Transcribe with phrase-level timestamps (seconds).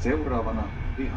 [0.00, 0.62] Seuraavana
[0.96, 1.16] piha.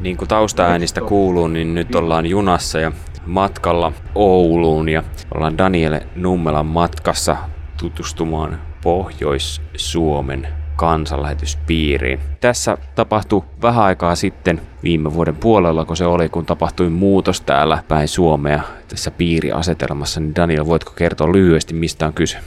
[0.00, 2.92] Niin kuin taustaäänistä kuuluu, niin nyt ollaan junassa ja
[3.26, 5.02] matkalla Ouluun ja
[5.34, 7.36] ollaan Daniele Nummelan matkassa
[7.78, 12.20] tutustumaan Pohjois-Suomen kansanlähetyspiiriin.
[12.40, 17.82] Tässä tapahtui vähän aikaa sitten, viime vuoden puolella, kun se oli, kun tapahtui muutos täällä
[17.88, 20.20] päin Suomea tässä piiriasetelmassa.
[20.20, 22.38] Niin Daniel, voitko kertoa lyhyesti, mistä on kyse?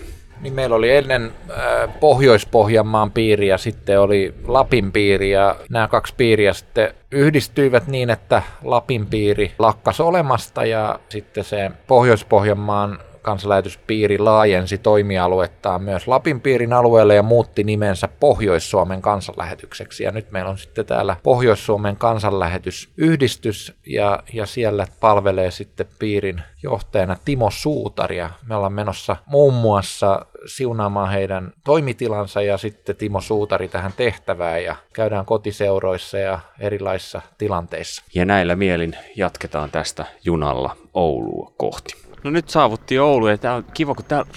[0.42, 6.14] Niin meillä oli ennen äh, Pohjois-Pohjanmaan piiri ja sitten oli Lapin piiri ja nämä kaksi
[6.18, 14.78] piiriä sitten yhdistyivät niin, että Lapin piiri lakkas olemasta ja sitten se Pohjois-Pohjanmaan kansanlähetyspiiri laajensi
[14.78, 20.04] toimialuettaan myös Lapin piirin alueelle ja muutti nimensä Pohjois-Suomen kansanlähetykseksi.
[20.04, 27.16] Ja nyt meillä on sitten täällä Pohjois-Suomen kansanlähetysyhdistys ja, ja siellä palvelee sitten piirin johtajana
[27.26, 28.30] Timo Suutaria.
[28.48, 34.76] Me ollaan menossa muun muassa siunaamaan heidän toimitilansa ja sitten Timo Suutari tähän tehtävään ja
[34.94, 38.04] käydään kotiseuroissa ja erilaisissa tilanteissa.
[38.14, 42.07] Ja näillä mielin jatketaan tästä junalla Oulua kohti.
[42.28, 44.28] No nyt saavuttiin Oulu ja tää on kiva, kun täällä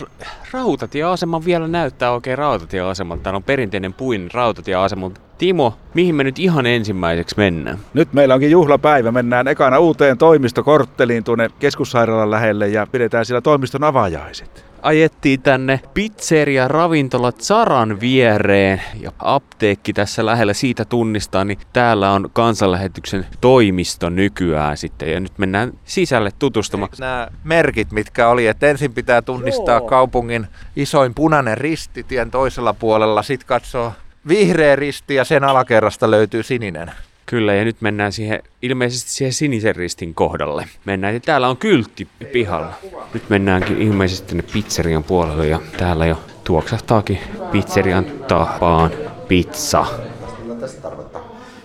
[0.52, 3.22] rautatieasema vielä näyttää oikein rautatieasemalta.
[3.22, 7.78] Täällä on perinteinen puin rautatieasema, Timo, mihin me nyt ihan ensimmäiseksi mennään?
[7.94, 9.12] Nyt meillä onkin juhlapäivä.
[9.12, 16.68] Mennään ekana uuteen toimistokortteliin tuonne keskussairaalan lähelle ja pidetään siellä toimiston avajaiset ajettiin tänne pizzeria
[16.68, 24.76] ravintola Zaran viereen ja apteekki tässä lähellä siitä tunnistaa, niin täällä on kansanlähetyksen toimisto nykyään
[24.76, 26.90] sitten ja nyt mennään sisälle tutustumaan.
[26.98, 29.88] Nämä merkit, mitkä oli, että ensin pitää tunnistaa Joo.
[29.88, 33.92] kaupungin isoin punainen risti tien toisella puolella, sitten katsoo
[34.28, 36.90] vihreä risti ja sen alakerrasta löytyy sininen.
[37.30, 40.68] Kyllä, ja nyt mennään siihen, ilmeisesti siihen sinisen ristin kohdalle.
[40.84, 42.72] Mennään, ja täällä on kyltti pihalla.
[43.14, 47.18] Nyt mennäänkin ilmeisesti tänne pizzerian puolelle, ja täällä jo tuoksahtaakin
[47.52, 48.90] pizzerian tapaan
[49.28, 49.86] pizza.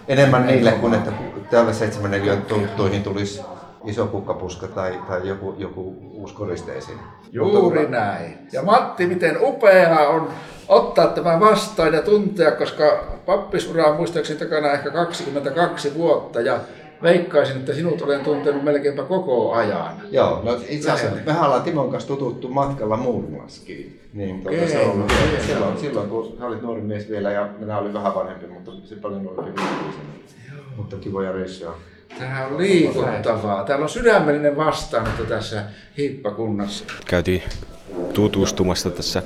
[0.07, 1.11] Enemmän niille kuin että
[1.51, 3.41] täällä 74 tunttuihin tulisi
[3.85, 6.97] iso kukkapuska tai, tai joku, joku uusi koristeisiin.
[7.31, 8.37] Juuri näin.
[8.51, 10.29] Ja Matti, miten upeaa on
[10.67, 16.59] ottaa tämä vastaan ja tuntea, koska pappisura on muistaakseni takana ehkä 22 vuotta ja
[17.03, 19.93] veikkaisin, että sinut olen tuntenut melkeinpä koko ajan.
[20.11, 23.99] Joo, no itse asiassa mehän ollaan Timon kanssa tututtu matkalla Muurmaskiin.
[24.13, 27.31] Niin, tuota, okay, se on ollut, okay, silloin, silloin, kun hän oli nuori mies vielä
[27.31, 29.61] ja minä olin vähän vanhempi, mutta se paljon nuorempi
[30.77, 31.71] Mutta kivoja reissuja.
[32.19, 33.63] Tämä on liikuttavaa.
[33.63, 35.63] Täällä on sydämellinen vastaanotto tässä
[35.97, 36.85] hippakunnassa.
[37.05, 37.43] Käytiin
[38.13, 39.23] tutustumassa tässä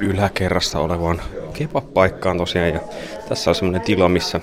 [0.00, 1.22] yläkerrassa olevaan
[1.52, 2.68] kebab-paikkaan tosiaan.
[2.68, 2.80] Ja
[3.28, 4.40] tässä on semmoinen tila, missä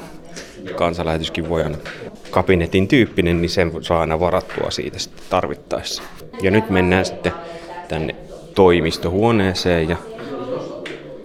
[0.75, 1.78] kansanlähetyskin voi aina
[2.31, 6.03] kabinetin tyyppinen, niin sen saa aina varattua siitä sitten tarvittaessa.
[6.41, 7.31] Ja nyt mennään sitten
[7.88, 8.16] tänne
[8.56, 9.97] toimistohuoneeseen ja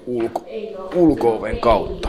[0.07, 0.45] ulko,
[0.95, 2.09] ulko-oven kautta.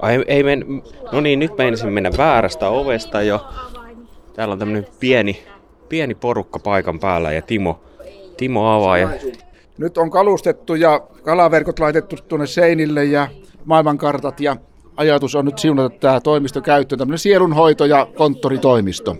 [0.00, 0.82] Ai, ei men...
[1.12, 3.46] No niin, nyt meinasin mennä väärästä ovesta jo.
[4.34, 5.42] Täällä on tämmönen pieni,
[5.88, 7.80] pieni porukka paikan päällä ja Timo,
[8.36, 8.98] Timo avaa.
[8.98, 9.08] Ja...
[9.78, 13.28] Nyt on kalustettu ja kalaverkot laitettu tuonne seinille ja
[13.64, 14.56] maailmankartat ja
[14.96, 19.16] ajatus on nyt siunata tämä toimisto käyttöön, tämmöinen sielunhoito- ja konttoritoimisto.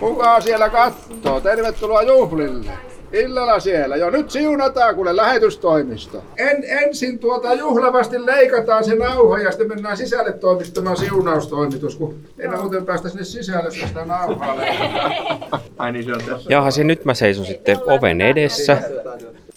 [0.00, 1.40] Kuka siellä katsoo?
[1.40, 2.72] Tervetuloa juhlille!
[3.12, 3.96] Illalla siellä.
[3.96, 6.22] Jo nyt siunataan kuule lähetystoimisto.
[6.36, 12.48] En, ensin tuota juhlavasti leikataan se nauha ja sitten mennään sisälle toimistamaan siunaustoimitus, kun ei
[12.48, 14.56] muuten päästä sinne sisälle sitä nauhaa
[15.78, 16.50] Ai niin se on tässä.
[16.52, 18.78] Jaha, se nyt mä seison sitten oven edessä.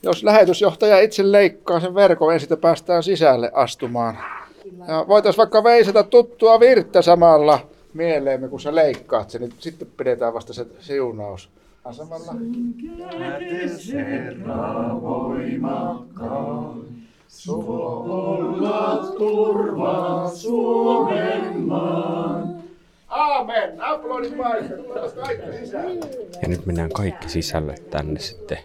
[0.04, 4.18] Jos lähetysjohtaja itse leikkaa sen verkon, ensin päästään sisälle astumaan.
[4.88, 7.60] Ja voitaisiin vaikka veisata tuttua virttä samalla
[7.94, 11.50] mieleemme, kun sä leikkaat sen, niin sitten pidetään vasta se siunaus
[11.90, 12.34] asemalla.
[13.94, 16.82] Herra voimakkaan,
[17.48, 22.60] olla turva Suomen maan.
[23.08, 23.82] Aamen!
[23.82, 24.34] Aplodit
[25.16, 26.06] Kaikki sisälle.
[26.42, 28.58] Ja nyt mennään kaikki sisälle tänne sitten.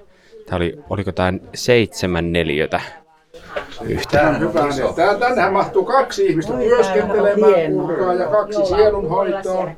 [0.47, 2.81] Tämä oli, oliko tämä seitsemän neliötä
[4.11, 4.63] Tämä hyvä.
[4.97, 9.71] Tää, tännehän mahtuu kaksi ihmistä työskentelemään kuulkaa ja kaksi sielunhoitoa.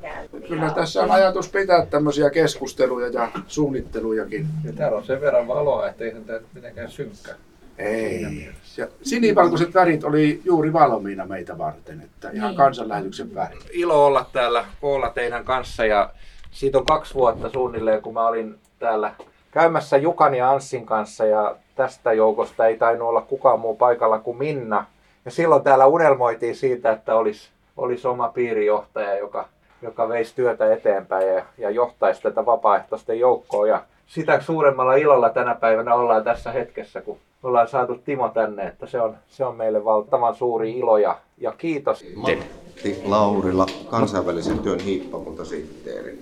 [0.48, 4.46] Kyllä tässä on ajatus pitää tämmöisiä keskusteluja ja suunnittelujakin.
[4.64, 7.34] Ja täällä on sen verran valoa, ettei sen tämä mitenkään synkkä.
[7.78, 8.48] Ei.
[8.76, 12.56] Ja sinivalkoiset värit oli juuri valmiina meitä varten, että ihan niin.
[12.56, 13.58] kansanlähetyksen väri.
[13.70, 16.10] Ilo olla täällä koolla teidän kanssa ja
[16.50, 19.14] siitä on kaksi vuotta suunnilleen, kun mä olin täällä
[19.50, 24.36] käymässä Jukan ja Anssin kanssa ja tästä joukosta ei tainnut olla kukaan muu paikalla kuin
[24.36, 24.86] Minna.
[25.24, 29.48] Ja silloin täällä unelmoitiin siitä, että olisi, olisi oma piirijohtaja, joka,
[29.82, 33.66] joka veisi työtä eteenpäin ja, ja johtaisi tätä vapaaehtoisten joukkoa.
[33.66, 38.86] Ja sitä suuremmalla ilolla tänä päivänä ollaan tässä hetkessä, kun ollaan saatu Timo tänne, että
[38.86, 42.04] se on, se on meille valtavan suuri ilo ja Ja kiitos.
[42.14, 46.18] Matti Laurila, kansainvälisen työn hiippakuntasihteeri.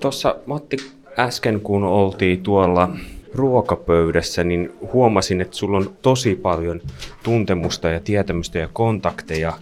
[0.00, 0.76] Tuossa Matti
[1.18, 2.88] äsken kun oltiin tuolla
[3.34, 6.80] ruokapöydässä, niin huomasin, että sulla on tosi paljon
[7.22, 9.52] tuntemusta ja tietämystä ja kontakteja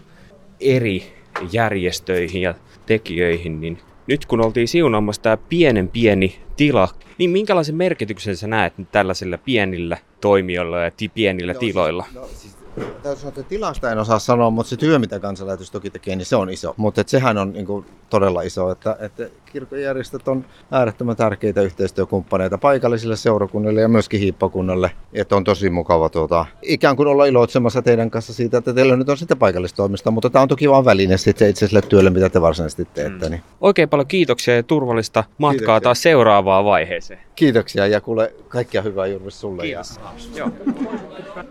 [0.60, 1.12] eri
[1.52, 2.54] järjestöihin ja
[2.86, 6.88] tekijöihin, niin nyt kun oltiin siunaamassa tämä pienen pieni tila,
[7.18, 12.04] niin minkälaisen merkityksen sä näet nyt tällaisilla pienillä toimijoilla ja ti- pienillä tiloilla?
[12.14, 15.90] No, siis Täytyy sanoa, että tilasta en osaa sanoa, mutta se työ, mitä kansanlähetys toki
[15.90, 16.74] tekee, niin se on iso.
[16.76, 23.16] Mutta sehän on niin kuin, todella iso, että, että kirkojärjestöt on äärettömän tärkeitä yhteistyökumppaneita paikallisille
[23.16, 24.90] seurakunnille ja myöskin hiippakunnalle.
[25.12, 29.08] Että on tosi mukava tuota, ikään kuin olla iloitsemassa teidän kanssa siitä, että teillä nyt
[29.08, 32.40] on sitten paikallistoimista, mutta tämä on toki vain väline sitten itse sille työlle, mitä te
[32.40, 33.26] varsinaisesti teette.
[33.26, 33.30] Mm.
[33.30, 33.42] Niin.
[33.60, 35.80] Oikein paljon kiitoksia ja turvallista matkaa Kiitoksia.
[35.80, 37.20] taas seuraavaan vaiheeseen.
[37.34, 39.62] Kiitoksia ja kuule kaikkia hyvää Jurvis sulle.
[39.62, 40.00] Kiitos.
[40.34, 40.50] Ja...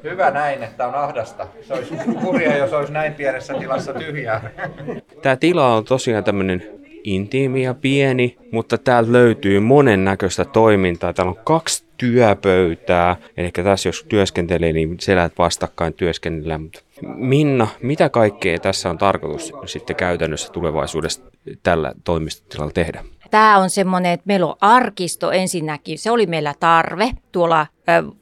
[0.03, 1.47] Hyvä näin, että on ahdasta.
[1.61, 4.51] Se olisi kurja, jos olisi näin pienessä tilassa tyhjää.
[5.21, 6.63] Tämä tila on tosiaan tämmöinen
[7.03, 11.13] intiimi ja pieni, mutta täältä löytyy monennäköistä toimintaa.
[11.13, 16.61] Täällä on kaksi työpöytää, eli tässä jos työskentelee, niin selät vastakkain työskennellään.
[16.61, 21.21] Mutta Minna, mitä kaikkea tässä on tarkoitus sitten käytännössä tulevaisuudessa
[21.63, 23.03] tällä toimistotilalla tehdä?
[23.31, 25.99] Tämä on semmoinen, että meillä on arkisto ensinnäkin.
[25.99, 27.11] Se oli meillä tarve.
[27.31, 27.67] Tuolla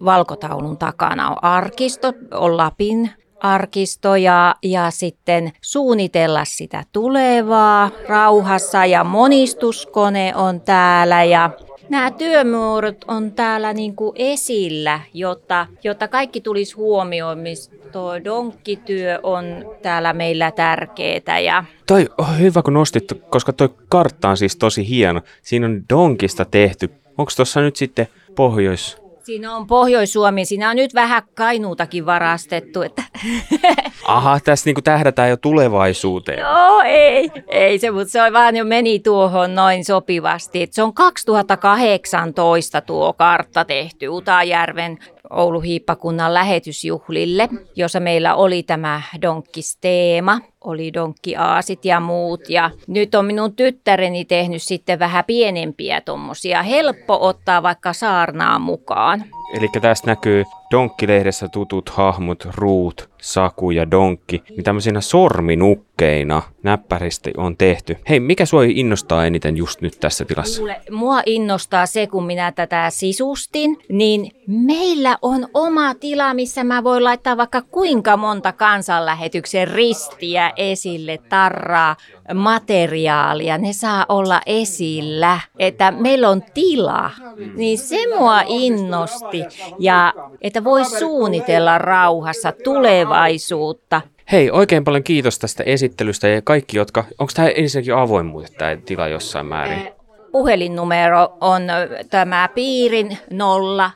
[0.06, 9.04] valkotaulun takana on arkisto, on Lapin arkisto ja, ja sitten suunnitella sitä tulevaa rauhassa ja
[9.04, 11.50] monistuskone on täällä ja
[11.90, 19.20] Nämä työmuodot on täällä niin kuin esillä, jotta, jotta kaikki tulisi huomioon, missä tuo donkkityö
[19.24, 19.46] on
[19.82, 24.90] täällä meillä tärkeää ja Toi on hyvä kun nostit, koska toi kartta on siis tosi
[24.90, 25.22] hieno.
[25.42, 26.90] Siinä on donkista tehty.
[27.18, 28.98] Onko tuossa nyt sitten pohjois...
[29.24, 32.82] Siinä on Pohjois-Suomi, siinä on nyt vähän Kainuutakin varastettu.
[32.82, 33.04] Että...
[34.08, 36.40] Aha, tässä niinku tähdätään jo tulevaisuuteen.
[36.40, 40.68] Joo, ei, ei se, mutta se on vaan jo meni tuohon noin sopivasti.
[40.72, 44.98] Se on 2018 tuo kartta tehty Utajärven
[45.30, 52.50] Oulu Hiippakunnan lähetysjuhlille, jossa meillä oli tämä donkkisteema, oli donkkiaasit ja muut.
[52.50, 56.64] Ja nyt on minun tyttäreni tehnyt sitten vähän pienempiä tuommoisia.
[56.64, 59.24] Helppo ottaa vaikka saarnaa mukaan.
[59.54, 67.58] Eli tästä näkyy Donkkilehdessä tutut hahmot Ruut, Saku ja Donkki, niin tämmöisinä sorminukkeina näppäristi on
[67.58, 67.98] tehty.
[68.10, 70.60] Hei, mikä sua innostaa eniten just nyt tässä tilassa?
[70.60, 76.84] Kuule, mua innostaa se, kun minä tätä sisustin, niin meillä on oma tila, missä mä
[76.84, 81.96] voin laittaa vaikka kuinka monta kansanlähetyksen ristiä esille, tarraa,
[82.34, 87.12] materiaalia, ne saa olla esillä, että meillä on tila,
[87.56, 89.44] niin se mua innosti
[89.80, 94.02] ja että voi suunnitella rauhassa tulevaisuutta.
[94.32, 97.04] Hei, oikein paljon kiitos tästä esittelystä ja kaikki, jotka...
[97.20, 99.98] Onko tämä ensinnäkin avoimuutta tämä tila jossain määrin?
[100.32, 101.62] Puhelinnumero on
[102.10, 103.18] tämä piirin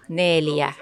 [0.10, 0.74] 044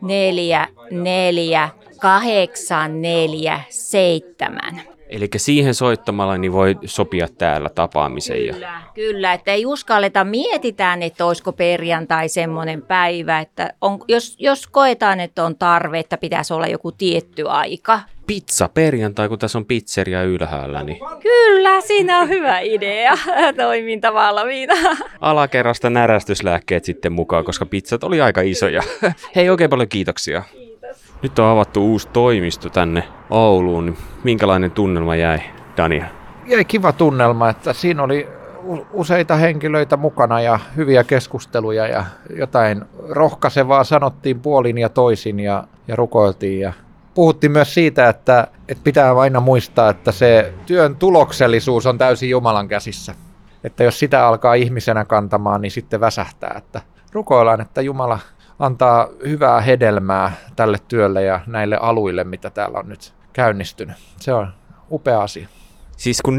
[0.00, 1.68] 44
[2.00, 4.82] 847.
[5.10, 8.46] Eli siihen soittamalla niin voi sopia täällä tapaamisen.
[8.46, 8.52] Ja...
[8.52, 14.66] Kyllä, kyllä, että ei uskalleta, mietitään, että olisiko perjantai semmoinen päivä, että on, jos, jos
[14.66, 18.00] koetaan, että on tarve, että pitäisi olla joku tietty aika.
[18.26, 23.12] Pizza perjantai, kun tässä on pizzeria ylhäällä, niin Kyllä, siinä on hyvä idea,
[23.56, 24.74] toiminta valmiina.
[25.20, 28.82] alakerrasta närästyslääkkeet sitten mukaan, koska pizzat oli aika isoja.
[29.36, 30.42] Hei, oikein paljon kiitoksia.
[31.22, 33.86] Nyt on avattu uusi toimisto tänne Ouluun.
[33.86, 35.38] niin Minkälainen tunnelma jäi,
[35.76, 36.06] Dania?
[36.46, 38.28] Jäi kiva tunnelma, että siinä oli
[38.92, 42.04] useita henkilöitä mukana ja hyviä keskusteluja ja
[42.36, 46.72] jotain rohkaisevaa sanottiin puolin ja toisin ja, ja rukoiltiin ja
[47.14, 52.68] puhuttiin myös siitä, että, että pitää aina muistaa, että se työn tuloksellisuus on täysin Jumalan
[52.68, 53.14] käsissä.
[53.64, 56.54] Että jos sitä alkaa ihmisenä kantamaan, niin sitten väsähtää.
[56.58, 56.80] Että
[57.12, 58.18] rukoillaan, että Jumala
[58.60, 63.96] antaa hyvää hedelmää tälle työlle ja näille aluille, mitä täällä on nyt käynnistynyt.
[64.20, 64.48] Se on
[64.90, 65.48] upea asia.
[65.96, 66.38] Siis kun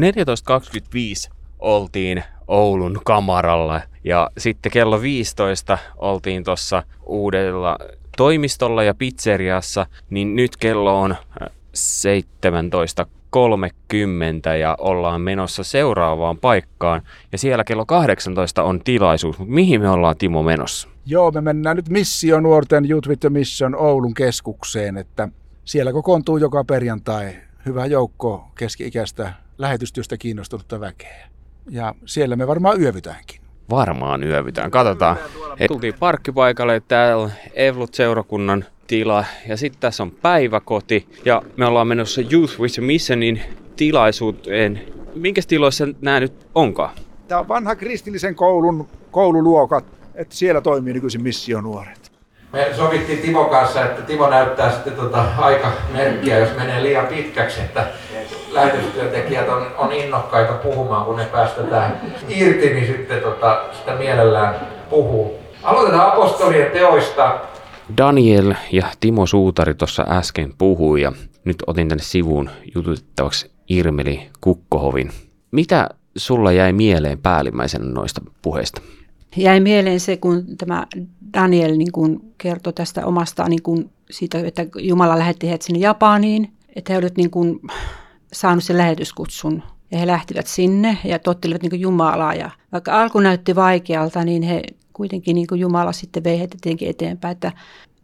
[1.28, 7.78] 14.25 oltiin Oulun kamaralla ja sitten kello 15 oltiin tuossa uudella
[8.16, 11.78] toimistolla ja pizzeriassa, niin nyt kello on äh, 17.30
[14.60, 17.02] ja ollaan menossa seuraavaan paikkaan.
[17.32, 20.88] Ja siellä kello 18 on tilaisuus, mutta mihin me ollaan Timo menossa?
[21.06, 25.28] Joo, me mennään nyt Missio nuorten Youth with the Mission Oulun keskukseen, että
[25.64, 27.32] siellä kokoontuu joka perjantai
[27.66, 31.28] hyvä joukko keski-ikäistä lähetystyöstä kiinnostunutta väkeä.
[31.70, 33.40] Ja siellä me varmaan yövytäänkin.
[33.70, 34.70] Varmaan yövytään.
[34.70, 35.16] Katsotaan.
[35.68, 36.82] Tultiin parkkipaikalle.
[36.88, 42.82] Täällä Evlut-seurakunnan tila ja sitten tässä on päiväkoti ja me ollaan menossa Youth with a
[42.82, 43.42] Missionin
[43.76, 44.80] tilaisuuteen.
[45.14, 46.90] Minkä tiloissa nämä nyt onkaan?
[47.28, 49.84] Tämä on vanha kristillisen koulun koululuokat,
[50.14, 52.12] että siellä toimii nykyisin missionuoret.
[52.52, 57.86] Me sovittiin Timo kanssa, että Timo näyttää sitten tota aikamerkkiä, jos menee liian pitkäksi, että
[58.50, 64.54] lähetystyöntekijät on, on innokkaita puhumaan, kun ne päästetään irti, niin sitten tota, sitä mielellään
[64.90, 65.38] puhuu.
[65.62, 67.38] Aloitetaan apostolien teoista.
[67.96, 71.12] Daniel ja Timo Suutari tuossa äsken puhui ja
[71.44, 75.10] nyt otin tänne sivuun jututettavaksi Irmeli Kukkohovin.
[75.50, 78.82] Mitä sulla jäi mieleen päällimmäisenä noista puheista?
[79.36, 80.86] Jäi mieleen se, kun tämä
[81.34, 86.52] Daniel niin kuin kertoi tästä omasta niin kuin siitä, että Jumala lähetti heidät sinne Japaniin,
[86.76, 87.60] että he olivat niin kuin
[88.32, 92.34] saanut sen lähetyskutsun ja he lähtivät sinne ja tottelivat niin Jumalaa.
[92.34, 97.32] Ja vaikka alku näytti vaikealta, niin he kuitenkin niin kuin Jumala sitten vei heitä eteenpäin,
[97.32, 97.48] että,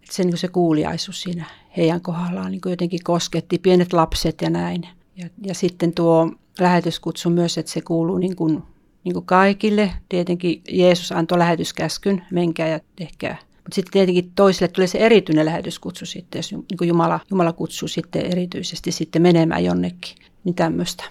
[0.03, 1.45] että se, niin kuin se kuuliaisuus siinä
[1.77, 4.89] heidän kohdallaan niin kuin jotenkin kosketti pienet lapset ja näin.
[5.17, 8.63] Ja, ja sitten tuo lähetyskutsu myös, että se kuuluu niin kuin,
[9.05, 9.93] niin kuin kaikille.
[10.09, 13.39] Tietenkin Jeesus antoi lähetyskäskyn, menkää ja tehkää.
[13.55, 17.89] Mutta sitten tietenkin toisille tulee se erityinen lähetyskutsu sitten, jos niin kuin Jumala, Jumala kutsuu
[17.89, 20.15] sitten erityisesti sitten menemään jonnekin.
[20.45, 21.05] Niin tämmöistä.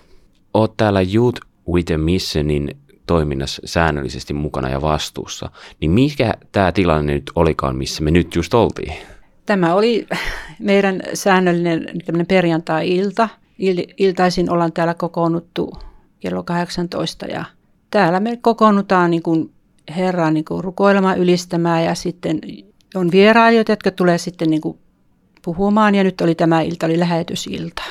[0.53, 1.41] Oot täällä Youth
[1.71, 2.77] with a Missionin
[3.07, 5.49] toiminnassa säännöllisesti mukana ja vastuussa,
[5.81, 8.93] niin mikä tämä tilanne nyt olikaan, missä me nyt just oltiin?
[9.45, 10.07] Tämä oli
[10.59, 11.87] meidän säännöllinen
[12.27, 13.29] perjantai-ilta.
[13.59, 15.73] Il- iltaisin ollaan täällä kokoonnuttu
[16.19, 17.45] kello 18 ja
[17.91, 19.51] täällä me kokoonnutaan niin kuin
[19.95, 22.41] Herraa niin kuin rukoilemaan, ylistämään ja sitten
[22.95, 24.77] on vierailijoita, jotka tulee sitten niin kuin
[25.41, 27.83] puhumaan ja nyt oli tämä ilta, oli lähetysilta.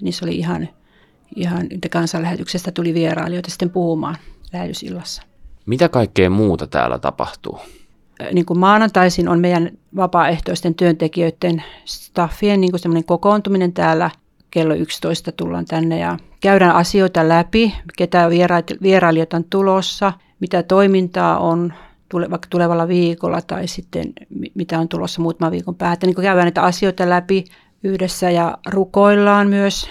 [0.00, 0.68] Niin se oli ihan,
[1.36, 4.16] ihan kansanlähetyksestä tuli vierailijoita sitten puhumaan
[4.52, 5.22] lähetysillassa.
[5.66, 7.58] Mitä kaikkea muuta täällä tapahtuu?
[8.32, 14.10] Niin kuin maanantaisin on meidän vapaaehtoisten työntekijöiden staffien niin kuin kokoontuminen täällä.
[14.50, 18.30] Kello 11 tullaan tänne ja käydään asioita läpi, ketä
[18.82, 21.72] vierailijoita on tulossa, mitä toimintaa on
[22.14, 24.12] vaikka tulevalla viikolla tai sitten
[24.54, 26.06] mitä on tulossa muutaman viikon päätä.
[26.06, 27.44] Niin käydään näitä asioita läpi
[27.84, 29.88] yhdessä ja rukoillaan myös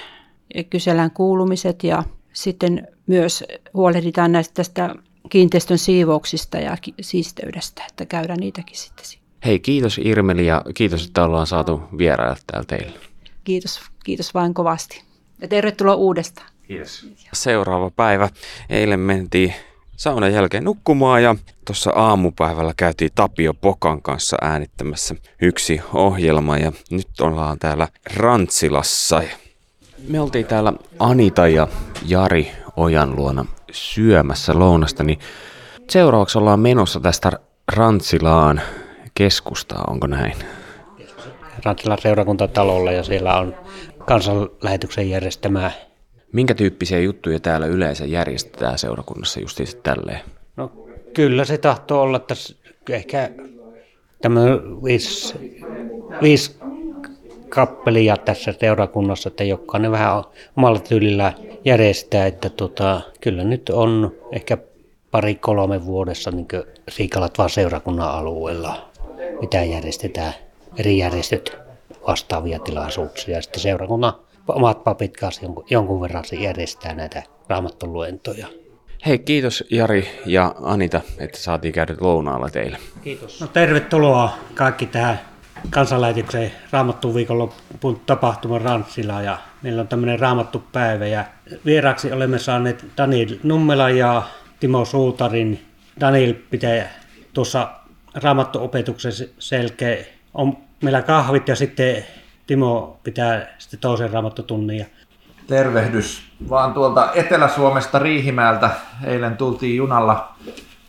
[0.56, 2.03] ja kysellään kuulumiset ja
[2.34, 3.43] sitten myös
[3.74, 4.96] huolehditaan näistä tästä
[5.29, 9.05] kiinteistön siivouksista ja siisteydestä, että käydään niitäkin sitten.
[9.46, 13.00] Hei, kiitos Irmeli ja kiitos, että ollaan saatu vierailla täällä teille.
[13.43, 15.01] Kiitos, kiitos vain kovasti.
[15.41, 16.48] Ja tervetuloa uudestaan.
[16.67, 17.08] Kiitos.
[17.34, 18.29] Seuraava päivä.
[18.70, 19.53] Eilen mentiin
[19.98, 27.22] saunan jälkeen nukkumaan ja tuossa aamupäivällä käytiin Tapio Pokan kanssa äänittämässä yksi ohjelma ja nyt
[27.22, 29.22] ollaan täällä Rantsilassa.
[30.08, 31.67] Me oltiin täällä Anita ja
[32.05, 35.20] Jari Ojan luona syömässä lounasta, niin
[35.90, 37.32] seuraavaksi ollaan menossa tästä
[37.75, 38.62] Rantsilaan
[39.13, 40.34] keskustaa, onko näin?
[41.66, 43.56] Rantsilan seurakuntatalolla ja siellä on
[44.06, 45.72] kansanlähetyksen järjestämää.
[46.34, 50.20] Minkä tyyppisiä juttuja täällä yleensä järjestetään seurakunnassa justiinsa tälleen?
[50.58, 50.72] No
[51.13, 52.56] kyllä se tahtoo olla tässä
[52.90, 53.30] ehkä
[54.22, 55.36] tämmöinen viisi,
[56.22, 56.61] viisi
[57.51, 60.24] kappelia tässä seurakunnassa, että jokainen vähän
[60.58, 61.34] omalla tyylillä
[61.65, 64.58] järjestää, että tota, kyllä nyt on ehkä
[65.12, 66.48] pari-kolme vuodessa niin
[66.89, 68.91] siikalat vaan seurakunnan alueella,
[69.41, 70.34] mitä järjestetään,
[70.77, 71.58] eri järjestöt
[72.08, 73.36] vastaavia tilaisuuksia.
[73.36, 74.13] Ja sitten seurakunnan
[74.48, 78.48] omat papit kanssa jonkun, jonkun verran se järjestää näitä raamattoluentoja.
[79.05, 82.77] Hei, kiitos Jari ja Anita, että saatiin käydä lounaalla teille.
[83.03, 83.41] Kiitos.
[83.41, 85.31] No tervetuloa kaikki tähän
[85.70, 91.25] kansanlähetyksen Raamattu viikonloppuun tapahtuman Rantsila ja meillä on tämmöinen Raamattu päivä ja
[91.65, 94.24] vieraaksi olemme saaneet Daniel Nummela ja
[94.60, 95.65] Timo Suutarin.
[96.00, 96.89] Daniel pitää
[97.34, 97.70] tuossa
[98.15, 100.06] Raamattu-opetuksen selkeä.
[100.34, 102.06] On meillä kahvit ja sitten
[102.48, 104.86] Timo pitää sitten toisen raamattotunnin.
[105.48, 108.70] Tervehdys vaan tuolta Etelä-Suomesta Riihimäeltä.
[109.03, 110.36] Eilen tultiin junalla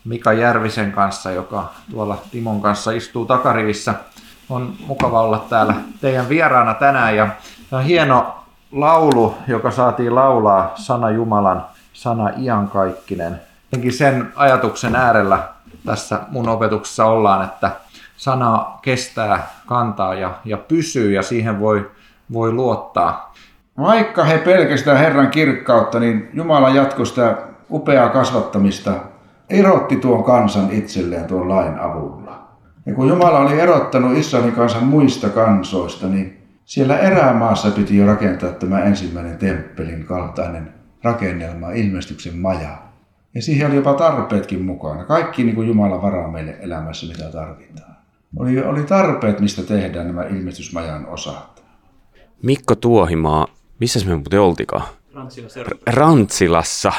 [0.05, 3.95] Mika Järvisen kanssa, joka tuolla Timon kanssa istuu takarivissä–
[4.53, 7.29] on mukava olla täällä teidän vieraana tänään ja
[7.73, 8.35] on hieno
[8.73, 13.41] laulu, joka saatiin laulaa sana Jumalan, sana iankaikkinen.
[13.65, 15.49] Jotenkin sen ajatuksen äärellä
[15.87, 17.71] tässä mun opetuksessa ollaan, että
[18.17, 21.91] sana kestää, kantaa ja, ja pysyy ja siihen voi,
[22.33, 23.35] voi luottaa.
[23.79, 27.37] Vaikka he pelkästään Herran kirkkautta, niin Jumala jatkoi sitä
[27.71, 28.93] upeaa kasvattamista,
[29.51, 32.22] erotti tuon kansan itselleen tuon lain avulla.
[32.87, 38.51] Ja kun Jumala oli erottanut Israelin kansan muista kansoista, niin siellä erämaassa piti jo rakentaa
[38.51, 42.79] tämä ensimmäinen temppelin kaltainen rakennelma, ilmestyksen maja.
[43.35, 45.05] Ja siihen oli jopa tarpeetkin mukana.
[45.05, 47.97] Kaikki niin kuin Jumala varaa meille elämässä, mitä tarvitaan.
[48.37, 51.63] oli, oli tarpeet, mistä tehdään nämä ilmestysmajan osat.
[52.43, 53.47] Mikko Tuohimaa,
[53.81, 54.87] missä me muuten oltikaan?
[55.15, 55.61] Rantsilassa.
[55.87, 56.93] Rantsilassa.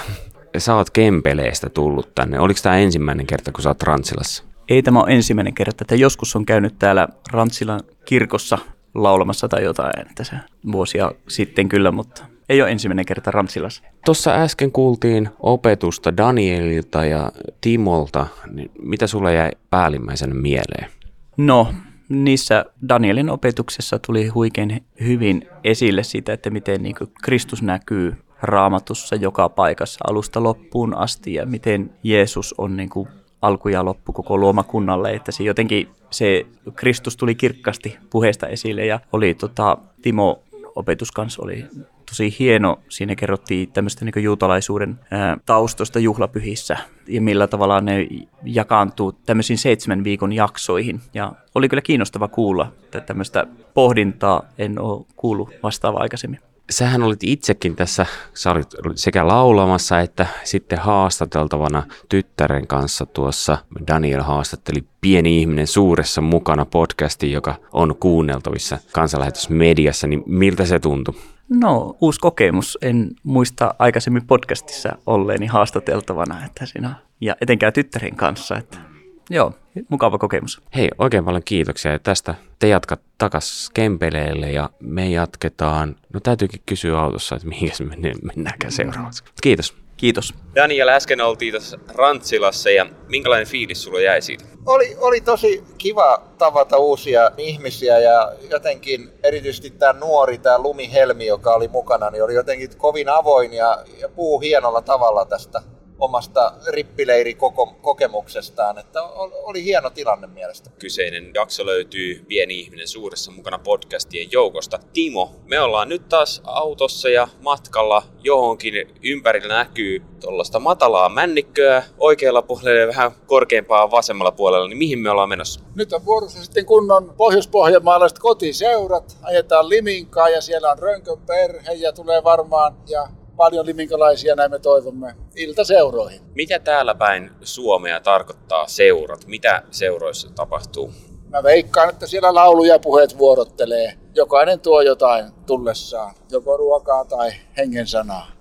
[0.58, 2.40] Sä oot Kempeleestä tullut tänne.
[2.40, 4.44] Oliko tämä ensimmäinen kerta, kun sä oot Rantsilassa?
[4.74, 8.58] Ei tämä ole ensimmäinen kerta, että joskus on käynyt täällä Rantsilan kirkossa
[8.96, 10.36] laulamassa tai jotain, että se
[10.72, 13.84] vuosia sitten kyllä, mutta ei ole ensimmäinen kerta Rantsilassa.
[14.06, 18.28] Tuossa äsken kuultiin opetusta Danielilta ja Timolta.
[18.52, 20.92] Niin mitä sulle jäi päällimmäisenä mieleen?
[21.38, 21.74] No,
[22.10, 29.50] niissä Danielin opetuksessa tuli huikein hyvin esille sitä, että miten niin Kristus näkyy raamatussa joka
[29.50, 33.08] paikassa alusta loppuun asti ja miten Jeesus on niin kuin
[33.44, 36.46] alku ja loppu koko luomakunnalle, että se jotenkin se
[36.76, 40.42] Kristus tuli kirkkaasti puheesta esille ja oli tota, Timo
[40.76, 41.66] opetus kanssa oli
[42.10, 42.80] tosi hieno.
[42.90, 48.08] Siinä kerrottiin tämmöistä niin juutalaisuuden ää, taustoista juhlapyhissä ja millä tavalla ne
[48.44, 51.02] jakaantuu tämmöisiin seitsemän viikon jaksoihin.
[51.14, 56.40] Ja oli kyllä kiinnostava kuulla, että tämmöistä pohdintaa en ole kuullut vastaava aikaisemmin
[56.74, 63.58] sähän olit itsekin tässä, sä olit sekä laulamassa että sitten haastateltavana tyttären kanssa tuossa.
[63.88, 71.16] Daniel haastatteli Pieni ihminen suuressa mukana podcasti, joka on kuunneltavissa kansanlähetysmediassa, niin miltä se tuntui?
[71.50, 72.78] No, uusi kokemus.
[72.82, 78.93] En muista aikaisemmin podcastissa olleeni haastateltavana, että siinä, ja etenkään tyttären kanssa, että
[79.30, 79.52] joo,
[79.90, 80.62] mukava kokemus.
[80.76, 81.92] Hei, oikein paljon kiitoksia.
[81.92, 85.96] Ja tästä te jatkat takas Kempeleelle ja me jatketaan.
[86.14, 89.24] No täytyykin kysyä autossa, että mihin me mennäänkään seuraavaksi.
[89.42, 89.84] Kiitos.
[89.98, 90.34] Kiitos.
[90.56, 94.46] Daniel, äsken oltiin tässä Rantsilassa ja minkälainen fiilis sulla jäi siitä?
[94.66, 101.26] Oli, oli tosi kiva tavata uusia ihmisiä ja jotenkin erityisesti tämä nuori, tämä Lumi Helmi,
[101.26, 105.62] joka oli mukana, niin oli jotenkin kovin avoin ja, ja puhuu hienolla tavalla tästä
[106.04, 109.04] omasta rippileirikokemuksestaan, että
[109.44, 110.70] oli hieno tilanne mielestä.
[110.80, 114.80] Kyseinen jakso löytyy Pieni ihminen suuressa mukana podcastien joukosta.
[114.94, 122.42] Timo, me ollaan nyt taas autossa ja matkalla johonkin ympärillä näkyy tuollaista matalaa männikköä oikealla
[122.42, 125.60] puolella ja vähän korkeampaa vasemmalla puolella, niin mihin me ollaan menossa?
[125.76, 129.18] Nyt on vuorossa sitten kunnon pohjois-pohjanmaalaiset kotiseurat.
[129.24, 134.60] Ajetaan Liminkaa ja siellä on Rönkön perhe ja tulee varmaan ja paljon liminkalaisia, näin me
[134.60, 136.22] toivomme, iltaseuroihin.
[136.36, 139.28] Mitä täällä päin Suomea tarkoittaa seurat?
[139.28, 140.92] Mitä seuroissa tapahtuu?
[141.30, 143.94] Mä veikkaan, että siellä laulu ja puheet vuorottelee.
[144.16, 148.32] Jokainen tuo jotain tullessaan, joko ruokaa tai hengen sanaa.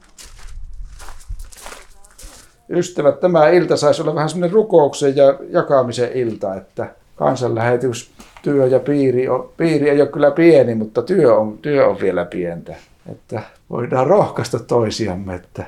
[2.69, 8.11] Ystävät, tämä ilta saisi olla vähän semmoinen rukouksen ja jakamisen ilta, että kansanlähetys,
[8.43, 12.25] työ ja piiri, on, piiri ei ole kyllä pieni, mutta työ on, työ on vielä
[12.25, 12.77] pientä.
[13.11, 15.65] Että voidaan rohkaista toisiamme, että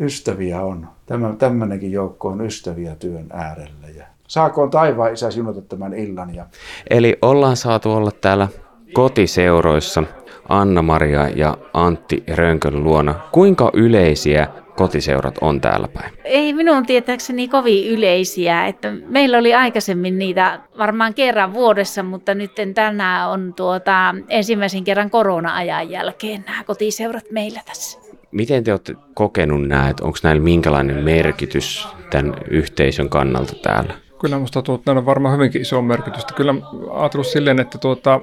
[0.00, 0.88] ystäviä on.
[1.06, 3.88] Tämä, tämmöinenkin joukko on ystäviä työn äärellä.
[3.96, 6.34] Ja saakoon taivaan isä sinulta tämän illan.
[6.34, 6.46] Ja...
[6.90, 8.48] Eli ollaan saatu olla täällä
[8.92, 10.02] kotiseuroissa
[10.48, 13.14] Anna-Maria ja Antti Rönkön luona.
[13.32, 14.48] Kuinka yleisiä
[14.78, 16.12] kotiseurat on täällä päin?
[16.24, 18.66] Ei minun tietääkseni kovin yleisiä.
[18.66, 25.10] Että meillä oli aikaisemmin niitä varmaan kerran vuodessa, mutta nyt tänään on tuota, ensimmäisen kerran
[25.10, 27.98] korona-ajan jälkeen nämä kotiseurat meillä tässä.
[28.30, 33.94] Miten te olette kokenut nämä, että onko näillä minkälainen merkitys tämän yhteisön kannalta täällä?
[34.20, 36.24] Kyllä minusta tuota, on varmaan hyvinkin iso merkitys.
[36.24, 36.54] Kyllä
[36.92, 38.20] ajatellut silleen, että tuota,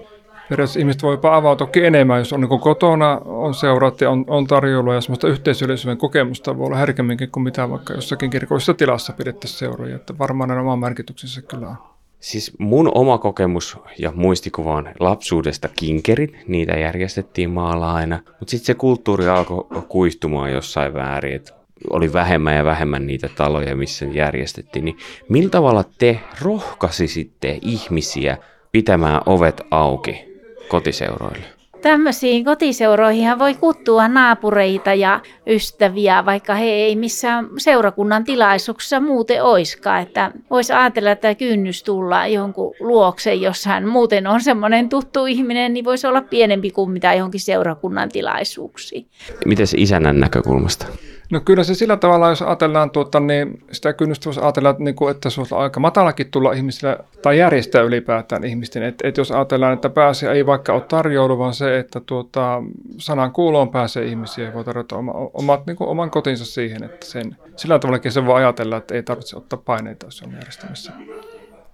[0.49, 4.47] periaatteessa ihmiset voi jopa avautuakin enemmän, jos on niin kotona, on seurat ja on, on
[4.47, 9.59] tarjolla ja semmoista yhteisöllisyyden kokemusta voi olla herkemminkin kuin mitä vaikka jossakin kirkollisessa tilassa pidettäisiin
[9.59, 11.75] seuroja, että varmaan ne oma merkityksensä kyllä on.
[12.19, 18.65] Siis mun oma kokemus ja muistikuva on lapsuudesta kinkerit, niitä järjestettiin maalla aina, mutta sitten
[18.65, 21.53] se kulttuuri alkoi kuihtumaan jossain väärin, että
[21.89, 24.97] oli vähemmän ja vähemmän niitä taloja, missä järjestettiin, niin
[25.29, 28.37] millä tavalla te rohkaisitte ihmisiä
[28.71, 30.34] pitämään ovet auki
[30.67, 31.45] kotiseuroille?
[31.81, 40.01] Tämmöisiin kotiseuroihin voi kuttua naapureita ja ystäviä, vaikka he ei missään seurakunnan tilaisuuksessa muuten oiskaan.
[40.01, 45.73] Että voisi ajatella, että kynnys tulla jonkun luokse, jos hän muuten on semmoinen tuttu ihminen,
[45.73, 49.07] niin voisi olla pienempi kuin mitä johonkin seurakunnan tilaisuuksiin.
[49.45, 50.87] Miten se isännän näkökulmasta?
[51.31, 54.95] No kyllä se sillä tavalla, jos ajatellaan tuota, niin sitä kynnystä voisi ajatella, että, niin
[54.95, 58.83] kuin, että se olisi aika matalakin tulla ihmisille tai järjestää ylipäätään ihmisten.
[58.83, 62.63] Että, että jos ajatellaan, että pääsee ei vaikka ole tarjoulu, vaan se, että tuota,
[62.97, 66.83] sanan kuuloon pääsee ihmisiä ja voi tarjota oma, omat, niin kuin, oman kotinsa siihen.
[66.83, 70.91] Että sen, sillä tavalla se voi ajatella, että ei tarvitse ottaa paineita, jos on järjestämässä.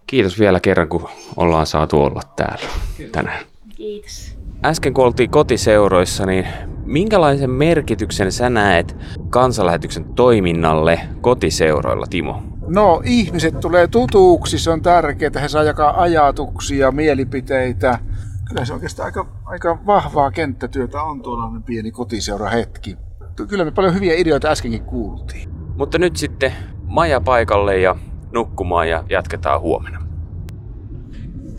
[0.08, 2.68] Kiitos vielä kerran, kun ollaan saatu olla täällä
[3.12, 3.46] tänään.
[3.76, 4.38] Kiitos.
[4.66, 6.48] Äsken kun oltiin kotiseuroissa, niin
[6.91, 8.97] minkälaisen merkityksen sä näet
[9.30, 12.43] kansanlähetyksen toiminnalle kotiseuroilla, Timo?
[12.67, 17.99] No, ihmiset tulee tutuuksi, se on tärkeää, he saa jakaa ajatuksia, mielipiteitä.
[18.47, 22.97] Kyllä se oikeastaan aika, aika vahvaa kenttätyötä on tuollainen pieni kotiseura hetki.
[23.47, 25.49] Kyllä me paljon hyviä ideoita äskenkin kuultiin.
[25.77, 27.95] Mutta nyt sitten maja paikalle ja
[28.34, 30.01] nukkumaan ja jatketaan huomenna.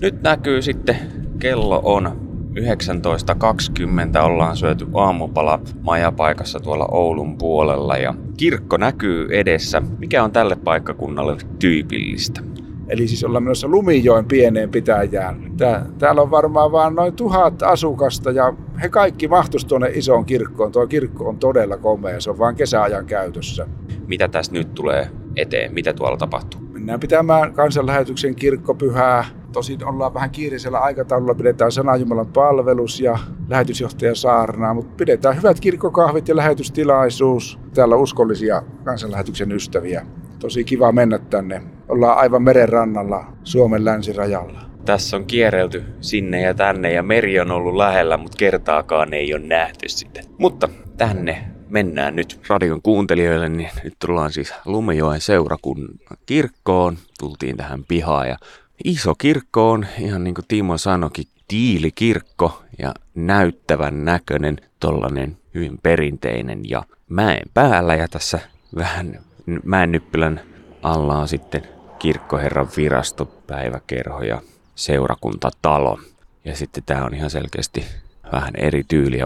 [0.00, 0.96] Nyt näkyy sitten,
[1.38, 9.82] kello on 19.20 ollaan syöty aamupala majapaikassa tuolla Oulun puolella ja kirkko näkyy edessä.
[9.98, 12.40] Mikä on tälle paikkakunnalle tyypillistä?
[12.88, 15.52] Eli siis ollaan menossa Lumijoen pieneen pitäjään.
[15.56, 20.72] Tää, täällä on varmaan vain noin tuhat asukasta ja he kaikki mahtuisivat tuonne isoon kirkkoon.
[20.72, 23.66] Tuo kirkko on todella komea, se on vain kesäajan käytössä.
[24.06, 25.74] Mitä tässä nyt tulee eteen?
[25.74, 26.60] Mitä tuolla tapahtuu?
[26.60, 29.24] Mennään pitämään kansanlähetyksen kirkkopyhää.
[29.52, 36.28] Tosin ollaan vähän kiireisellä aikataululla, pidetään sanajumalan palvelus ja lähetysjohtaja saarnaa, mutta pidetään hyvät kirkkokahvit
[36.28, 37.58] ja lähetystilaisuus.
[37.74, 40.06] Täällä on uskollisia kansanlähetyksen ystäviä.
[40.38, 41.62] Tosi kiva mennä tänne.
[41.88, 44.60] Ollaan aivan meren rannalla Suomen länsirajalla.
[44.84, 49.42] Tässä on kierrelty sinne ja tänne ja meri on ollut lähellä, mutta kertaakaan ei ole
[49.46, 50.20] nähty sitä.
[50.38, 55.94] Mutta tänne mennään nyt radion kuuntelijoille, niin nyt tullaan siis Lumejoen seurakunnan
[56.26, 56.96] kirkkoon.
[57.20, 58.36] Tultiin tähän pihaan ja
[58.84, 66.60] iso kirkko on, ihan niin kuin Timo sanoikin, tiilikirkko ja näyttävän näköinen, tollanen hyvin perinteinen
[66.70, 68.40] ja mäen päällä ja tässä
[68.76, 69.20] vähän
[69.64, 70.40] Mäennyppilän
[70.82, 71.68] alla on sitten
[71.98, 74.42] kirkkoherran virasto, päiväkerho ja
[74.74, 76.00] seurakuntatalo.
[76.44, 77.84] Ja sitten tämä on ihan selkeästi
[78.32, 79.24] vähän eri tyyliä,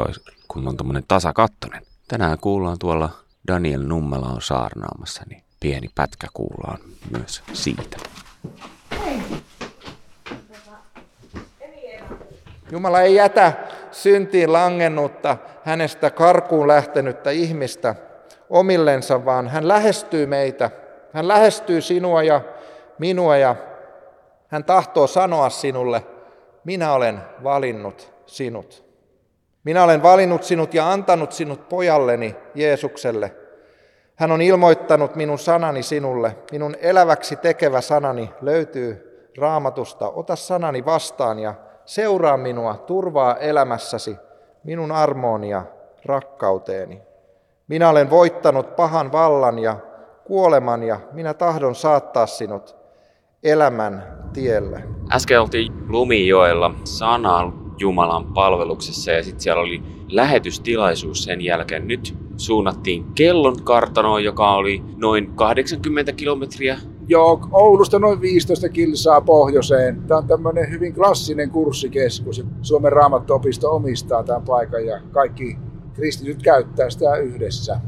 [0.49, 1.83] kun on tuommoinen tasakattonen.
[2.09, 3.11] Tänään kuullaan tuolla
[3.49, 6.79] Daniel Nummela on saarnaamassa, niin pieni pätkä kuullaan
[7.11, 7.97] myös siitä.
[12.73, 13.53] Jumala ei jätä
[13.91, 17.95] syntiin langennutta, hänestä karkuun lähtenyttä ihmistä
[18.51, 20.71] omillensa, vaan hän lähestyy meitä.
[21.13, 22.41] Hän lähestyy sinua ja
[22.99, 23.57] minua ja
[24.49, 26.03] hän tahtoo sanoa sinulle,
[26.65, 28.85] minä olen valinnut sinut.
[29.65, 33.35] Minä olen valinnut sinut ja antanut sinut pojalleni Jeesukselle.
[34.17, 36.37] Hän on ilmoittanut minun sanani sinulle.
[36.53, 39.03] Minun eläväksi tekevä sanani löytyy
[39.39, 40.09] raamatusta.
[40.09, 41.55] Ota sanani vastaan ja
[41.87, 44.17] seuraa minua, turvaa elämässäsi
[44.65, 45.63] minun armooni ja
[46.05, 47.03] rakkauteeni.
[47.69, 49.77] Minä olen voittanut pahan vallan ja
[50.25, 52.77] kuoleman ja minä tahdon saattaa sinut
[53.43, 54.83] elämän tielle.
[55.13, 61.89] Äsken oltiin Lumijoella sanan Jumalan palveluksessa ja sitten siellä oli lähetystilaisuus sen jälkeen.
[61.89, 66.79] Nyt suunnattiin kellon kartanoon, joka oli noin 80 kilometriä.
[67.09, 70.03] Joo, Oulusta noin 15 kilsaa pohjoiseen.
[70.03, 72.45] Tämä on tämmöinen hyvin klassinen kurssikeskus.
[72.63, 75.59] Suomen raamattuopisto omistaa tämän paikan ja kaikki
[75.95, 77.81] kristityt käyttää sitä yhdessä.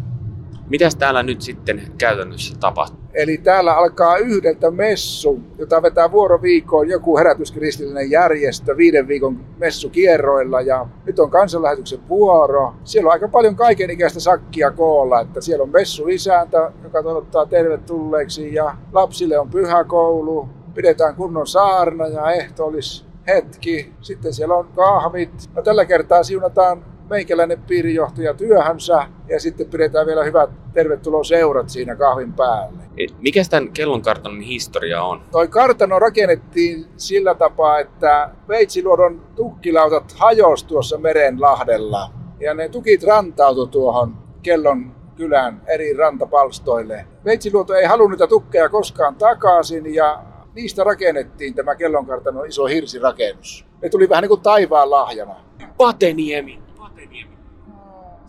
[0.68, 2.97] Mitäs täällä nyt sitten käytännössä tapahtuu?
[3.14, 10.60] Eli täällä alkaa yhdeltä messu, jota vetää vuoroviikkoon joku herätyskristillinen järjestö viiden viikon messukierroilla.
[10.60, 12.74] Ja nyt on kansanlähetyksen vuoro.
[12.84, 15.20] Siellä on aika paljon kaikenikäistä sakkia koolla.
[15.20, 18.54] Että siellä on messuisäntä, joka toivottaa tervetulleeksi.
[18.54, 20.48] Ja lapsille on pyhäkoulu.
[20.74, 23.92] Pidetään kunnon saarna ja ehtoollis hetki.
[24.00, 25.50] Sitten siellä on kahvit.
[25.54, 31.96] No, tällä kertaa siunataan meikäläinen piirijohtaja työhönsä ja sitten pidetään vielä hyvät tervetuloa seurat siinä
[31.96, 32.82] kahvin päälle.
[33.18, 35.22] Mikä tämän kellonkartanon historia on?
[35.30, 43.68] Toi kartano rakennettiin sillä tapaa, että Veitsiluodon tukkilautat hajosi tuossa merenlahdella ja ne tukit rantautui
[43.68, 47.06] tuohon kellon kylän eri rantapalstoille.
[47.24, 50.22] Veitsiluoto ei halunnut niitä tukkeja koskaan takaisin ja
[50.54, 53.66] niistä rakennettiin tämä kellonkartanon iso hirsirakennus.
[53.82, 55.34] Ne tuli vähän niin kuin taivaan lahjana.
[55.76, 56.67] Pateniemi.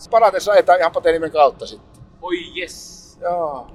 [0.09, 2.03] Palatessa ajetaan ihan Patenimen kautta sitten.
[2.21, 3.17] Oi yes.
[3.21, 3.67] Joo.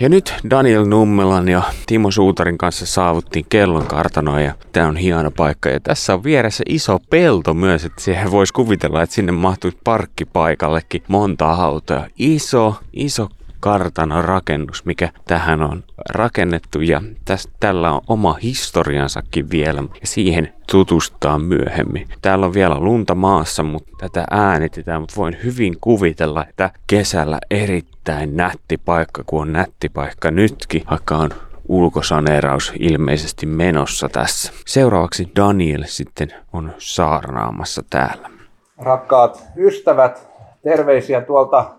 [0.00, 5.30] Ja nyt Daniel Nummelan ja Timo Suutarin kanssa saavuttiin kellon kartanoa ja tämä on hieno
[5.30, 5.68] paikka.
[5.68, 11.02] Ja tässä on vieressä iso pelto myös, että siihen voisi kuvitella, että sinne mahtuisi parkkipaikallekin
[11.08, 12.06] monta autoa.
[12.18, 13.28] Iso, iso
[13.66, 20.52] kartanon rakennus, mikä tähän on rakennettu ja tästä, tällä on oma historiansakin vielä ja siihen
[20.70, 22.08] tutustaa myöhemmin.
[22.22, 28.36] Täällä on vielä lunta maassa, mutta tätä äänitetään, mutta voin hyvin kuvitella, että kesällä erittäin
[28.36, 31.30] nätti paikka, kun on nätti paikka nytkin, vaikka on
[31.68, 34.52] ulkosaneeraus ilmeisesti menossa tässä.
[34.66, 38.30] Seuraavaksi Daniel sitten on saarnaamassa täällä.
[38.78, 40.28] Rakkaat ystävät,
[40.62, 41.76] terveisiä tuolta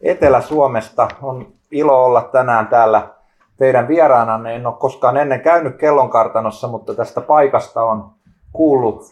[0.00, 1.08] Etelä-Suomesta.
[1.22, 3.08] On ilo olla tänään täällä
[3.56, 4.56] teidän vieraananne.
[4.56, 8.10] En ole koskaan ennen käynyt kellonkartanossa, mutta tästä paikasta on
[8.52, 9.10] kuullut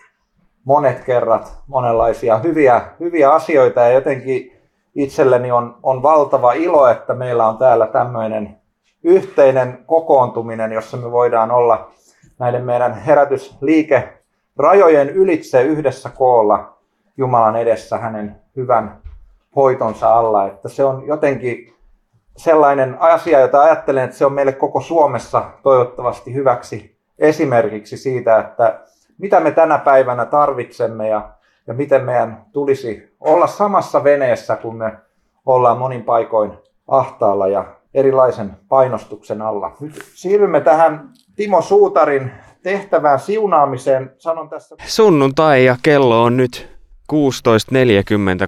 [0.65, 4.53] monet kerrat monenlaisia hyviä, hyviä asioita ja jotenkin
[4.95, 8.59] itselleni on, on valtava ilo, että meillä on täällä tämmöinen
[9.05, 11.91] yhteinen kokoontuminen, jossa me voidaan olla
[12.39, 14.19] näiden meidän herätysliike
[14.57, 16.79] rajojen ylitse yhdessä koolla
[17.17, 19.04] Jumalan edessä hänen hyvän
[19.57, 20.47] hoitonsa alla.
[20.47, 21.75] Että se on jotenkin
[22.37, 28.81] sellainen asia, jota ajattelen, että se on meille koko Suomessa toivottavasti hyväksi esimerkiksi siitä, että
[29.19, 31.29] mitä me tänä päivänä tarvitsemme ja,
[31.67, 34.93] ja miten meidän tulisi olla samassa veneessä, kun me
[35.47, 36.53] ollaan monin paikoin
[36.89, 37.65] ahtaalla ja
[37.95, 39.77] erilaisen painostuksen alla.
[39.81, 44.13] Nyt siirrymme tähän Timo Suutarin tehtävään siunaamiseen.
[44.19, 44.77] Sanon tässä...
[44.87, 46.74] Sunnuntai ja kello on nyt
[47.13, 47.19] 16.40.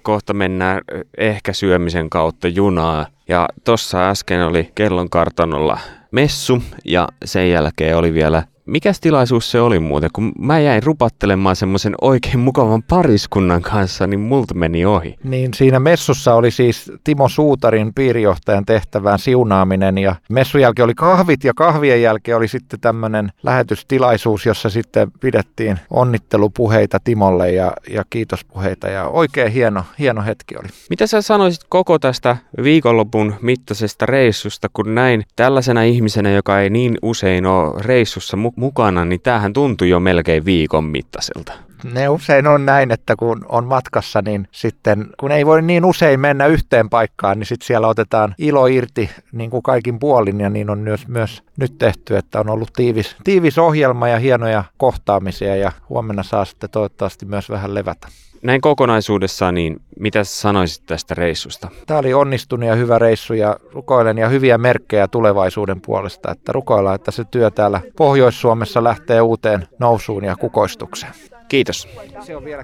[0.02, 0.80] Kohta mennään
[1.18, 3.06] ehkä syömisen kautta junaa.
[3.28, 5.78] Ja tossa äsken oli kellon kartanolla
[6.10, 10.10] messu ja sen jälkeen oli vielä mikä tilaisuus se oli muuten?
[10.12, 15.16] Kun mä jäin rupattelemaan semmoisen oikein mukavan pariskunnan kanssa, niin multa meni ohi.
[15.24, 21.44] Niin siinä messussa oli siis Timo Suutarin piirijohtajan tehtävään siunaaminen ja messun jälkeen oli kahvit
[21.44, 28.88] ja kahvien jälkeen oli sitten tämmöinen lähetystilaisuus, jossa sitten pidettiin onnittelupuheita Timolle ja, ja kiitospuheita
[28.88, 30.68] ja oikein hieno, hieno hetki oli.
[30.90, 36.98] Mitä sä sanoisit koko tästä viikonlopun mittaisesta reissusta, kun näin tällaisena ihmisenä, joka ei niin
[37.02, 38.55] usein ole reissussa mukana,
[39.08, 41.52] niin tämähän tuntui jo melkein viikon mittaiselta.
[41.94, 46.20] Ne usein on näin, että kun on matkassa, niin sitten kun ei voi niin usein
[46.20, 50.70] mennä yhteen paikkaan, niin sitten siellä otetaan ilo irti niin kuin kaikin puolin ja niin
[50.70, 55.72] on myös, myös nyt tehty, että on ollut tiivis, tiivis ohjelma ja hienoja kohtaamisia ja
[55.88, 58.08] huomenna saa sitten toivottavasti myös vähän levätä.
[58.46, 61.68] Näin kokonaisuudessaan, niin mitä sanoisit tästä reissusta?
[61.86, 66.94] Tämä oli onnistunut ja hyvä reissu ja rukoilen ja hyviä merkkejä tulevaisuuden puolesta, että rukoillaan,
[66.94, 71.12] että se työ täällä Pohjois-Suomessa lähtee uuteen nousuun ja kukoistukseen.
[71.48, 71.88] Kiitos.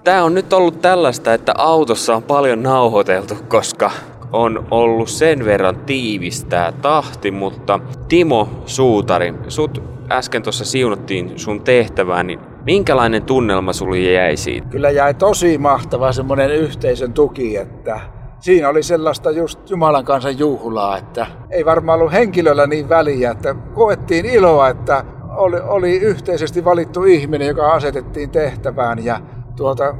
[0.04, 3.90] Tämä on nyt ollut tällaista, että autossa on paljon nauhoiteltu, koska
[4.32, 12.26] on ollut sen verran tiivistää tahti, mutta Timo Suutari, sut äsken tuossa siunattiin sun tehtävään,
[12.26, 14.68] niin minkälainen tunnelma sulle jäi siitä?
[14.68, 18.00] Kyllä jäi tosi mahtava semmoinen yhteisön tuki, että
[18.40, 23.54] siinä oli sellaista just Jumalan kansan juhlaa, että ei varmaan ollut henkilöllä niin väliä, että
[23.74, 25.04] koettiin iloa, että
[25.36, 29.20] oli, oli yhteisesti valittu ihminen, joka asetettiin tehtävään ja
[29.56, 29.94] tuota,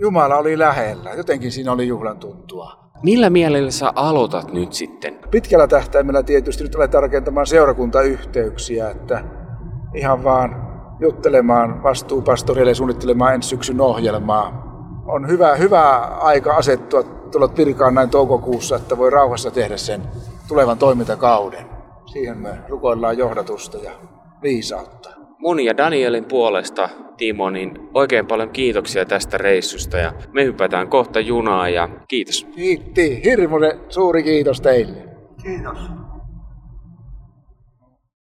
[0.00, 1.10] Jumala oli lähellä.
[1.10, 2.72] Jotenkin siinä oli juhlan tuntua.
[3.02, 5.18] Millä mielellä sä aloitat nyt sitten?
[5.30, 9.24] Pitkällä tähtäimellä tietysti nyt olet rakentamaan seurakuntayhteyksiä, että
[9.94, 14.66] ihan vaan juttelemaan vastuupastorille ja suunnittelemaan ensi syksyn ohjelmaa.
[15.06, 20.02] On hyvä, hyvä aika asettua tulla virkaan näin toukokuussa, että voi rauhassa tehdä sen
[20.48, 21.66] tulevan toimintakauden.
[22.12, 23.90] Siihen me rukoillaan johdatusta ja
[24.42, 25.10] viisautta.
[25.38, 31.20] Mun ja Danielin puolesta, Timo, niin oikein paljon kiitoksia tästä reissusta ja me hypätään kohta
[31.20, 32.46] junaan ja kiitos.
[32.54, 35.08] Kiitti, hirmuinen suuri kiitos teille.
[35.42, 36.05] Kiitos.